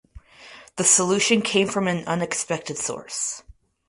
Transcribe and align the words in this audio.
The 0.77 0.83
solution 0.83 1.43
came 1.43 1.67
from 1.67 1.87
an 1.87 2.07
unexpected 2.07 2.79
source. 2.79 3.43